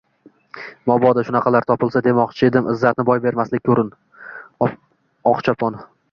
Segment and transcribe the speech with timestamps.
[0.91, 4.71] –Mabodo, shunaqalar topilsa, demoqchi edim,– izzatni boy bermaslikka urindi
[5.33, 5.79] Oqchopon